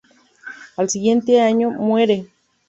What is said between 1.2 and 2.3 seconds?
año muere.